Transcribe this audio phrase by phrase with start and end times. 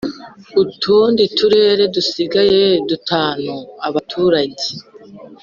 [0.63, 3.55] Utundi turere dusigaye dutanu
[3.87, 4.65] abaturage